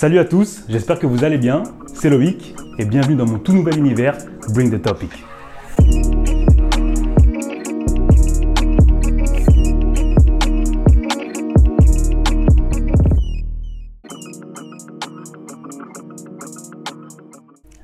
Salut 0.00 0.18
à 0.18 0.24
tous, 0.24 0.64
j'espère 0.66 0.98
que 0.98 1.06
vous 1.06 1.24
allez 1.24 1.36
bien. 1.36 1.62
C'est 1.92 2.08
Loïc 2.08 2.54
et 2.78 2.86
bienvenue 2.86 3.16
dans 3.16 3.26
mon 3.26 3.38
tout 3.38 3.52
nouvel 3.52 3.76
univers 3.76 4.16
Bring 4.54 4.70
the 4.70 4.80
Topic. 4.80 5.10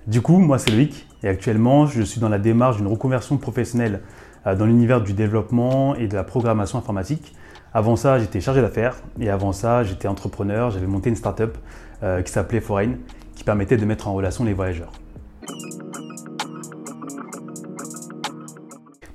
Du 0.07 0.23
coup, 0.23 0.39
moi 0.39 0.59
c'est 0.59 0.71
Loïc 0.71 1.07
et 1.23 1.29
actuellement 1.29 1.85
je 1.85 2.01
suis 2.01 2.19
dans 2.19 2.31
la 2.31 2.39
démarche 2.39 2.79
d'une 2.79 2.87
reconversion 2.87 3.37
professionnelle 3.37 4.01
euh, 4.47 4.57
dans 4.57 4.65
l'univers 4.65 5.03
du 5.03 5.13
développement 5.13 5.95
et 5.97 6.09
de 6.09 6.15
la 6.15 6.25
programmation 6.25 6.79
informatique. 6.79 7.35
Avant 7.77 7.95
ça, 7.95 8.19
j'étais 8.19 8.41
chargé 8.41 8.63
d'affaires 8.63 8.97
et 9.21 9.29
avant 9.29 9.53
ça, 9.53 9.85
j'étais 9.85 10.09
entrepreneur. 10.09 10.71
J'avais 10.71 10.87
monté 10.87 11.11
une 11.11 11.15
startup 11.15 11.59
euh, 12.03 12.23
qui 12.23 12.33
s'appelait 12.33 12.63
Foreign 12.63 12.97
qui 13.35 13.45
permettait 13.45 13.77
de 13.77 13.85
mettre 13.85 14.09
en 14.09 14.15
relation 14.15 14.45
les 14.45 14.55
voyageurs. 14.55 14.93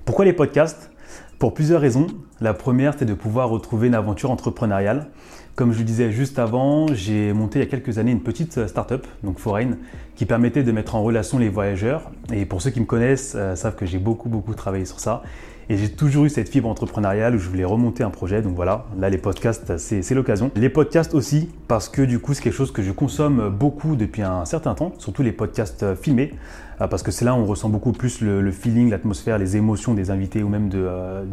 Pourquoi 0.06 0.26
les 0.26 0.34
podcasts? 0.34 0.92
Pour 1.40 1.56
plusieurs 1.56 1.82
raisons. 1.82 2.06
La 2.40 2.54
première, 2.54 2.94
c'est 3.00 3.06
de 3.06 3.16
pouvoir 3.16 3.50
retrouver 3.50 3.88
une 3.88 3.96
aventure 3.96 4.30
entrepreneuriale 4.30 5.08
comme 5.56 5.74
je 5.74 5.80
le 5.80 5.84
disais 5.84 6.12
juste 6.12 6.40
avant, 6.40 6.88
j'ai 6.94 7.34
monté 7.34 7.60
il 7.60 7.62
y 7.62 7.66
a 7.66 7.70
quelques 7.70 7.98
années 7.98 8.12
une 8.12 8.24
petite 8.24 8.68
start-up, 8.68 9.06
donc 9.22 9.38
Foreign, 9.38 9.78
qui 10.16 10.26
permettait 10.26 10.64
de 10.64 10.72
mettre 10.72 10.96
en 10.96 11.04
relation 11.04 11.38
les 11.38 11.50
voyageurs. 11.50 12.10
Et 12.34 12.46
pour 12.46 12.62
ceux 12.62 12.70
qui 12.70 12.80
me 12.80 12.86
connaissent, 12.86 13.34
euh, 13.36 13.56
savent 13.56 13.76
que 13.76 13.86
j'ai 13.86 14.00
beaucoup, 14.00 14.30
beaucoup 14.30 14.54
travaillé 14.54 14.86
sur 14.86 15.00
ça. 15.00 15.24
Et 15.72 15.78
j'ai 15.78 15.88
toujours 15.88 16.26
eu 16.26 16.30
cette 16.30 16.50
fibre 16.50 16.68
entrepreneuriale 16.68 17.34
où 17.34 17.40
je 17.40 17.48
voulais 17.48 17.64
remonter 17.64 18.04
un 18.04 18.10
projet. 18.10 18.42
Donc 18.42 18.58
voilà, 18.58 18.88
là 19.00 19.10
les 19.10 19.18
podcasts, 19.18 19.78
c'est 19.78 20.14
l'occasion. 20.14 20.52
Les 20.58 20.68
podcasts 20.68 21.14
aussi, 21.14 21.48
parce 21.70 21.88
que 21.88 22.02
du 22.02 22.20
coup 22.20 22.34
c'est 22.34 22.44
quelque 22.44 22.58
chose 22.58 22.74
que 22.74 22.82
je 22.82 22.92
consomme 22.92 23.48
beaucoup 23.48 23.96
depuis 23.96 24.22
un 24.22 24.44
certain 24.44 24.74
temps, 24.74 24.92
surtout 24.98 25.24
les 25.24 25.32
podcasts 25.32 25.84
euh, 25.84 25.96
filmés, 25.96 26.34
euh, 26.82 26.88
parce 26.88 27.04
que 27.04 27.12
c'est 27.12 27.24
là 27.24 27.34
où 27.34 27.38
on 27.38 27.46
ressent 27.46 27.70
beaucoup 27.70 27.94
plus 27.94 28.20
le, 28.20 28.52
feeling, 28.52 28.90
l'atmosphère, 28.90 29.38
les 29.38 29.56
émotions 29.56 29.94
des 29.94 30.12
invités 30.12 30.44
ou 30.44 30.50
même 30.50 30.68
de, 30.68 31.24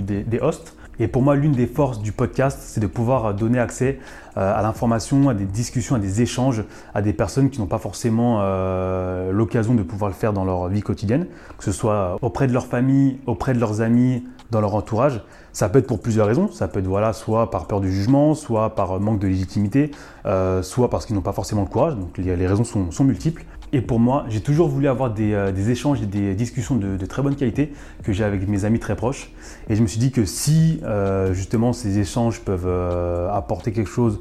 des 0.00 0.40
hosts. 0.40 0.74
Et 1.00 1.08
pour 1.08 1.22
moi, 1.22 1.34
l'une 1.34 1.52
des 1.52 1.66
forces 1.66 2.00
du 2.00 2.12
podcast, 2.12 2.58
c'est 2.62 2.80
de 2.80 2.86
pouvoir 2.86 3.34
donner 3.34 3.58
accès 3.58 3.98
euh, 4.36 4.58
à 4.58 4.62
l'information, 4.62 5.28
à 5.28 5.34
des 5.34 5.44
discussions, 5.44 5.96
à 5.96 5.98
des 5.98 6.22
échanges, 6.22 6.64
à 6.94 7.02
des 7.02 7.12
personnes 7.12 7.50
qui 7.50 7.60
n'ont 7.60 7.66
pas 7.66 7.78
forcément 7.78 8.38
euh, 8.40 9.32
l'occasion 9.32 9.74
de 9.74 9.82
pouvoir 9.82 10.10
le 10.10 10.14
faire 10.14 10.32
dans 10.32 10.44
leur 10.44 10.68
vie 10.68 10.82
quotidienne, 10.82 11.26
que 11.58 11.64
ce 11.64 11.72
soit 11.72 12.16
auprès 12.22 12.46
de 12.46 12.52
leur 12.52 12.66
famille, 12.66 13.18
auprès 13.26 13.54
de 13.54 13.60
leurs 13.60 13.80
amis, 13.80 14.24
dans 14.50 14.60
leur 14.60 14.74
entourage. 14.74 15.20
Ça 15.52 15.68
peut 15.68 15.78
être 15.78 15.86
pour 15.86 16.00
plusieurs 16.00 16.26
raisons. 16.26 16.50
Ça 16.50 16.68
peut 16.68 16.80
être 16.80 16.86
voilà, 16.86 17.12
soit 17.12 17.50
par 17.50 17.66
peur 17.66 17.80
du 17.80 17.92
jugement, 17.92 18.34
soit 18.34 18.74
par 18.74 19.00
manque 19.00 19.20
de 19.20 19.26
légitimité, 19.26 19.90
euh, 20.26 20.62
soit 20.62 20.90
parce 20.90 21.06
qu'ils 21.06 21.16
n'ont 21.16 21.22
pas 21.22 21.32
forcément 21.32 21.62
le 21.62 21.68
courage. 21.68 21.96
Donc 21.96 22.18
les, 22.18 22.46
raisons 22.46 22.64
sont 22.64 23.04
multiples. 23.04 23.44
Et 23.74 23.80
pour 23.80 23.98
moi, 23.98 24.24
j'ai 24.28 24.40
toujours 24.40 24.68
voulu 24.68 24.86
avoir 24.86 25.12
des, 25.12 25.32
euh, 25.32 25.52
échanges 25.52 26.00
et 26.00 26.06
des 26.06 26.36
discussions 26.36 26.76
de, 26.76 27.06
très 27.06 27.22
bonne 27.22 27.34
qualité 27.34 27.72
que 28.04 28.12
j'ai 28.12 28.22
avec 28.22 28.46
mes 28.46 28.64
amis 28.64 28.78
très 28.78 28.94
proches. 28.94 29.32
Et 29.68 29.74
je 29.74 29.82
me 29.82 29.88
suis 29.88 29.98
dit 29.98 30.12
que 30.12 30.24
si 30.24 30.78
euh, 30.84 31.34
justement 31.34 31.72
ces 31.72 31.98
échanges 31.98 32.38
peuvent 32.38 32.68
euh, 32.68 33.28
apporter 33.30 33.72
quelque 33.72 33.90
chose 33.90 34.20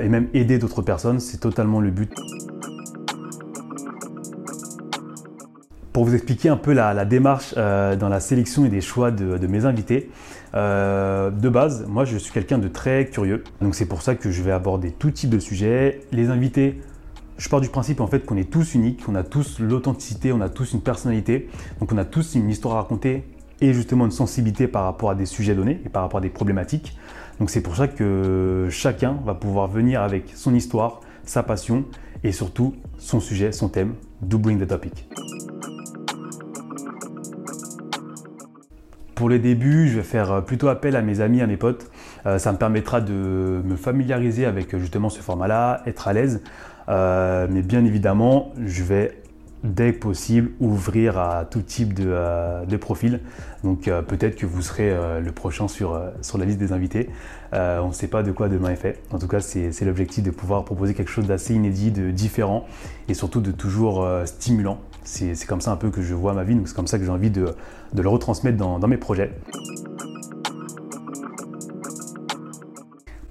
et 0.00 0.08
même 0.08 0.28
aider 0.32 0.58
d'autres 0.58 0.80
personnes, 0.80 1.18
c'est 1.18 1.38
totalement 1.38 1.80
le 1.80 1.90
but. 1.90 2.14
Pour 5.92 6.04
vous 6.04 6.14
expliquer 6.14 6.48
un 6.48 6.56
peu 6.56 6.72
la, 6.72 7.04
démarche 7.04 7.54
dans 7.54 8.08
la 8.08 8.20
sélection 8.20 8.64
et 8.64 8.70
des 8.70 8.80
choix 8.80 9.10
de, 9.10 9.36
de 9.36 9.46
mes 9.46 9.66
invités, 9.66 10.08
de 10.54 11.48
base, 11.50 11.84
moi 11.86 12.06
je 12.06 12.16
suis 12.16 12.32
quelqu'un 12.32 12.56
de 12.56 12.68
très 12.68 13.06
curieux. 13.06 13.44
Donc 13.60 13.74
c'est 13.74 13.84
pour 13.84 14.00
ça 14.00 14.14
que 14.14 14.30
je 14.30 14.42
vais 14.42 14.52
aborder 14.52 14.90
tout 14.90 15.10
type 15.10 15.28
de 15.28 15.38
sujets. 15.38 16.00
Les 16.12 16.30
invités 16.30 16.80
je 17.36 17.48
pars 17.48 17.60
du 17.60 17.68
principe 17.68 18.00
en 18.00 18.06
fait 18.06 18.24
qu'on 18.24 18.36
est 18.36 18.50
tous 18.50 18.74
uniques, 18.74 19.02
on 19.08 19.14
a 19.14 19.22
tous 19.22 19.58
l'authenticité, 19.58 20.32
on 20.32 20.40
a 20.40 20.48
tous 20.48 20.72
une 20.72 20.80
personnalité, 20.80 21.48
donc 21.80 21.92
on 21.92 21.98
a 21.98 22.04
tous 22.04 22.34
une 22.34 22.48
histoire 22.48 22.76
à 22.76 22.82
raconter 22.82 23.24
et 23.60 23.72
justement 23.72 24.04
une 24.04 24.12
sensibilité 24.12 24.68
par 24.68 24.84
rapport 24.84 25.10
à 25.10 25.14
des 25.14 25.26
sujets 25.26 25.54
donnés 25.54 25.80
et 25.84 25.88
par 25.88 26.02
rapport 26.02 26.18
à 26.18 26.20
des 26.20 26.30
problématiques. 26.30 26.96
Donc 27.40 27.50
c'est 27.50 27.60
pour 27.60 27.76
ça 27.76 27.88
que 27.88 28.68
chacun 28.70 29.18
va 29.24 29.34
pouvoir 29.34 29.68
venir 29.68 30.02
avec 30.02 30.32
son 30.34 30.54
histoire, 30.54 31.00
sa 31.24 31.42
passion 31.42 31.84
et 32.22 32.32
surtout 32.32 32.74
son 32.98 33.20
sujet, 33.20 33.52
son 33.52 33.68
thème, 33.68 33.94
do 34.22 34.38
bring 34.38 34.58
the 34.58 34.68
topic. 34.68 35.08
Pour 39.14 39.28
les 39.28 39.38
débuts, 39.38 39.88
je 39.88 39.96
vais 39.96 40.02
faire 40.02 40.44
plutôt 40.44 40.68
appel 40.68 40.96
à 40.96 41.02
mes 41.02 41.20
amis, 41.20 41.40
à 41.40 41.46
mes 41.46 41.56
potes. 41.56 41.90
Euh, 42.26 42.38
ça 42.38 42.52
me 42.52 42.58
permettra 42.58 43.00
de 43.00 43.60
me 43.64 43.76
familiariser 43.76 44.46
avec 44.46 44.76
justement 44.78 45.10
ce 45.10 45.20
format-là, 45.20 45.82
être 45.86 46.08
à 46.08 46.12
l'aise. 46.12 46.42
Euh, 46.88 47.46
mais 47.50 47.62
bien 47.62 47.84
évidemment, 47.84 48.52
je 48.64 48.82
vais 48.82 49.18
dès 49.62 49.94
que 49.94 49.98
possible 49.98 50.50
ouvrir 50.60 51.18
à 51.18 51.46
tout 51.46 51.62
type 51.62 51.94
de, 51.94 52.04
euh, 52.06 52.78
profils. 52.78 53.20
Donc 53.62 53.88
euh, 53.88 54.02
peut-être 54.02 54.36
que 54.36 54.44
vous 54.44 54.60
serez 54.60 54.94
le 55.20 55.32
prochain 55.32 55.68
sur, 55.68 55.98
sur 56.20 56.36
la 56.36 56.44
liste 56.44 56.58
des 56.58 56.72
invités. 56.72 57.08
on 57.52 57.88
ne 57.88 57.92
sait 57.92 58.08
pas 58.08 58.22
de 58.22 58.30
quoi 58.32 58.48
demain 58.48 58.70
est 58.70 58.76
fait. 58.76 59.00
En 59.10 59.18
tout 59.18 59.28
cas, 59.28 59.40
c'est 59.40 59.84
l'objectif 59.84 60.22
de 60.22 60.30
pouvoir 60.30 60.64
proposer 60.64 60.92
quelque 60.92 61.10
chose 61.10 61.26
d'assez 61.26 61.54
inédit, 61.54 61.90
de 61.90 62.10
différent 62.10 62.66
et 63.08 63.14
surtout 63.14 63.40
de 63.40 63.52
toujours 63.52 64.06
stimulant. 64.26 64.78
C'est 65.02 65.46
comme 65.46 65.60
ça 65.60 65.70
un 65.70 65.76
peu 65.76 65.90
que 65.90 66.02
je 66.02 66.14
vois 66.14 66.32
ma 66.34 66.44
vie, 66.44 66.54
donc 66.54 66.68
c'est 66.68 66.74
comme 66.74 66.86
ça 66.86 66.98
que 66.98 67.04
j'ai 67.04 67.10
envie 67.10 67.30
de, 67.30 67.54
le 67.94 68.08
retransmettre 68.08 68.58
dans 68.58 68.88
mes 68.88 68.96
projets. 68.96 69.32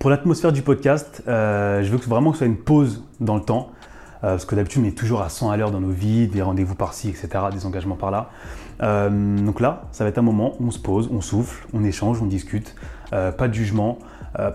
Pour 0.03 0.09
l'atmosphère 0.09 0.51
du 0.51 0.63
podcast, 0.63 1.23
euh, 1.29 1.81
je 1.81 1.89
veux 1.89 1.97
que 1.97 2.09
vraiment 2.09 2.31
que 2.31 2.35
ce 2.35 2.39
soit 2.39 2.47
une 2.47 2.57
pause 2.57 3.05
dans 3.21 3.35
le 3.35 3.41
temps. 3.41 3.69
Euh, 4.25 4.31
parce 4.31 4.43
que 4.43 4.53
d'habitude, 4.53 4.81
on 4.83 4.85
est 4.85 4.97
toujours 4.97 5.21
à 5.21 5.29
100 5.29 5.49
à 5.49 5.55
l'heure 5.55 5.71
dans 5.71 5.79
nos 5.79 5.91
vies, 5.91 6.27
des 6.27 6.41
rendez-vous 6.41 6.75
par-ci, 6.75 7.07
etc., 7.07 7.29
des 7.53 7.65
engagements 7.65 7.95
par-là. 7.95 8.29
Euh, 8.81 9.37
donc 9.37 9.61
là, 9.61 9.83
ça 9.93 10.03
va 10.03 10.09
être 10.09 10.17
un 10.17 10.23
moment 10.23 10.57
où 10.59 10.67
on 10.67 10.71
se 10.71 10.79
pose, 10.79 11.09
on 11.09 11.21
souffle, 11.21 11.65
on 11.71 11.85
échange, 11.85 12.21
on 12.21 12.25
discute. 12.25 12.75
pas 13.11 13.47
de 13.47 13.53
jugement, 13.53 13.97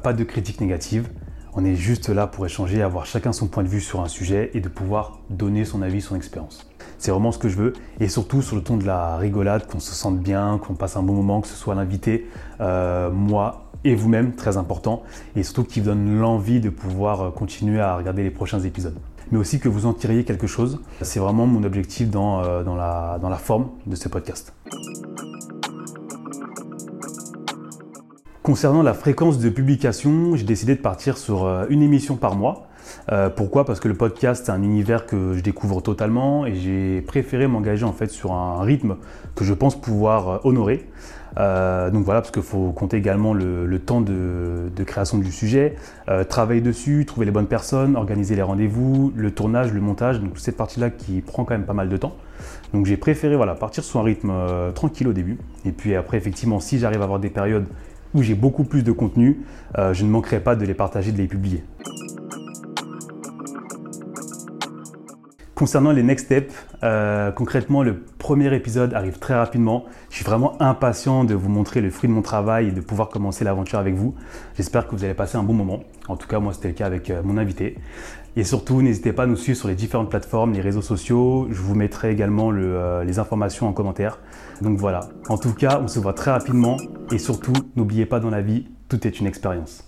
pas 0.02 0.12
de 0.12 0.22
critique 0.22 0.60
négative. 0.60 1.08
On 1.54 1.64
est 1.64 1.76
juste 1.76 2.10
là 2.10 2.26
pour 2.26 2.44
échanger, 2.44 2.82
avoir 2.82 3.06
chacun 3.06 3.32
son 3.32 3.48
point 3.48 3.62
de 3.62 3.68
vue 3.68 3.80
sur 3.80 4.02
un 4.02 4.08
sujet 4.08 4.50
et 4.52 4.60
de 4.60 4.68
pouvoir 4.68 5.20
donner 5.30 5.64
son 5.64 5.80
avis, 5.80 6.02
son 6.02 6.14
expérience. 6.14 6.67
C'est 6.98 7.10
vraiment 7.10 7.32
ce 7.32 7.38
que 7.38 7.48
je 7.48 7.56
veux. 7.56 7.72
Et 8.00 8.08
surtout 8.08 8.42
sur 8.42 8.56
le 8.56 8.62
ton 8.62 8.76
de 8.76 8.84
la 8.84 9.16
rigolade, 9.16 9.66
qu'on 9.66 9.80
se 9.80 9.94
sente 9.94 10.18
bien, 10.18 10.58
qu'on 10.58 10.74
passe 10.74 10.96
un 10.96 11.02
bon 11.02 11.14
moment, 11.14 11.40
que 11.40 11.48
ce 11.48 11.54
soit 11.54 11.74
l'invité, 11.74 12.28
moi 12.60 13.68
et 13.84 13.94
vous-même, 13.94 14.34
très 14.34 14.56
important, 14.56 15.02
et 15.36 15.42
surtout 15.42 15.64
qui 15.64 15.80
vous 15.80 15.86
donne 15.86 16.18
l'envie 16.18 16.60
de 16.60 16.70
pouvoir 16.70 17.20
euh, 17.20 17.30
continuer 17.30 17.80
à 17.80 17.96
regarder 17.96 18.22
les 18.22 18.30
prochains 18.30 18.60
épisodes. 18.60 18.96
Mais 19.30 19.38
aussi 19.38 19.60
que 19.60 19.68
vous 19.68 19.86
en 19.86 19.92
tiriez 19.92 20.24
quelque 20.24 20.46
chose. 20.46 20.80
C'est 21.02 21.20
vraiment 21.20 21.46
mon 21.46 21.62
objectif 21.64 22.10
dans, 22.10 22.42
euh, 22.42 22.64
la 22.64 23.36
forme 23.36 23.68
de 23.86 23.94
ce 23.94 24.08
podcast. 24.08 24.54
Concernant 28.48 28.82
la 28.82 28.94
fréquence 28.94 29.38
de 29.38 29.50
publication, 29.50 30.34
j'ai 30.34 30.44
décidé 30.44 30.74
de 30.74 30.80
partir 30.80 31.18
sur 31.18 31.44
euh, 31.44 31.66
une 31.68 31.82
émission 31.82 32.16
par 32.16 32.34
mois. 32.34 32.66
pourquoi? 33.36 33.66
Parce 33.66 33.78
que 33.78 33.88
le 33.88 33.94
podcast 33.94 34.46
c'est 34.46 34.50
un 34.50 34.62
univers 34.62 35.04
que 35.04 35.34
je 35.34 35.40
découvre 35.42 35.82
totalement 35.82 36.46
et 36.46 36.54
j'ai 36.54 37.02
préféré 37.02 37.46
m'engager 37.46 37.84
en 37.84 37.92
fait 37.92 38.10
sur 38.10 38.32
un 38.32 38.62
rythme 38.62 38.96
que 39.34 39.44
je 39.44 39.52
pense 39.52 39.78
pouvoir 39.78 40.46
honorer. 40.46 40.86
Euh, 41.38 41.90
donc 41.90 42.04
voilà, 42.04 42.20
parce 42.20 42.30
qu'il 42.30 42.42
faut 42.42 42.72
compter 42.72 42.96
également 42.96 43.34
le, 43.34 43.78
temps 43.78 44.00
de, 44.00 44.70
création 44.84 45.18
du 45.18 45.32
sujet, 45.32 45.76
euh, 46.08 46.24
travailler 46.24 46.60
dessus, 46.60 47.04
trouver 47.06 47.26
les 47.26 47.32
bonnes 47.32 47.46
personnes, 47.46 47.96
organiser 47.96 48.34
les 48.34 48.42
rendez-vous, 48.42 49.12
le 49.14 49.30
tournage, 49.30 49.72
le 49.72 49.80
montage, 49.80 50.20
donc 50.20 50.38
cette 50.38 50.56
partie-là 50.56 50.90
qui 50.90 51.20
prend 51.20 51.44
quand 51.44 51.54
même 51.54 51.66
pas 51.66 51.74
mal 51.74 51.88
de 51.88 51.96
temps. 51.96 52.16
Donc 52.72 52.86
j'ai 52.86 52.96
préféré 52.96 53.36
voilà, 53.36 53.54
partir 53.54 53.84
sur 53.84 54.00
un 54.00 54.02
rythme 54.02 54.30
euh, 54.30 54.72
tranquille 54.72 55.08
au 55.08 55.12
début, 55.12 55.38
et 55.64 55.72
puis 55.72 55.94
après 55.94 56.16
effectivement 56.16 56.60
si 56.60 56.78
j'arrive 56.78 57.00
à 57.00 57.04
avoir 57.04 57.20
des 57.20 57.30
périodes 57.30 57.66
où 58.14 58.22
j'ai 58.22 58.34
beaucoup 58.34 58.64
plus 58.64 58.82
de 58.82 58.92
contenu, 58.92 59.40
je 59.76 60.04
ne 60.04 60.10
manquerai 60.10 60.40
pas 60.40 60.56
de 60.56 60.64
les 60.64 60.74
partager, 60.74 61.12
de 61.12 61.18
les 61.18 61.26
publier. 61.26 61.62
Concernant 65.58 65.90
les 65.90 66.04
next 66.04 66.26
steps, 66.26 66.54
euh, 66.84 67.32
concrètement, 67.32 67.82
le 67.82 67.98
premier 67.98 68.54
épisode 68.54 68.94
arrive 68.94 69.18
très 69.18 69.34
rapidement. 69.34 69.86
Je 70.08 70.14
suis 70.14 70.24
vraiment 70.24 70.54
impatient 70.62 71.24
de 71.24 71.34
vous 71.34 71.48
montrer 71.48 71.80
le 71.80 71.90
fruit 71.90 72.08
de 72.08 72.14
mon 72.14 72.22
travail 72.22 72.68
et 72.68 72.70
de 72.70 72.80
pouvoir 72.80 73.08
commencer 73.08 73.44
l'aventure 73.44 73.80
avec 73.80 73.96
vous. 73.96 74.14
J'espère 74.56 74.86
que 74.86 74.94
vous 74.94 75.02
allez 75.02 75.14
passer 75.14 75.36
un 75.36 75.42
bon 75.42 75.54
moment. 75.54 75.80
En 76.06 76.16
tout 76.16 76.28
cas, 76.28 76.38
moi, 76.38 76.52
c'était 76.52 76.68
le 76.68 76.74
cas 76.74 76.86
avec 76.86 77.10
euh, 77.10 77.22
mon 77.24 77.36
invité. 77.36 77.76
Et 78.36 78.44
surtout, 78.44 78.82
n'hésitez 78.82 79.12
pas 79.12 79.24
à 79.24 79.26
nous 79.26 79.34
suivre 79.34 79.58
sur 79.58 79.66
les 79.66 79.74
différentes 79.74 80.10
plateformes, 80.10 80.52
les 80.52 80.60
réseaux 80.60 80.80
sociaux. 80.80 81.48
Je 81.50 81.60
vous 81.60 81.74
mettrai 81.74 82.12
également 82.12 82.52
euh, 82.52 83.02
les 83.02 83.18
informations 83.18 83.66
en 83.66 83.72
commentaire. 83.72 84.20
Donc 84.62 84.78
voilà. 84.78 85.08
En 85.28 85.38
tout 85.38 85.54
cas, 85.54 85.80
on 85.82 85.88
se 85.88 85.98
voit 85.98 86.12
très 86.12 86.30
rapidement. 86.30 86.76
Et 87.10 87.18
surtout, 87.18 87.54
n'oubliez 87.74 88.06
pas 88.06 88.20
dans 88.20 88.30
la 88.30 88.42
vie, 88.42 88.68
tout 88.88 89.04
est 89.08 89.18
une 89.18 89.26
expérience. 89.26 89.87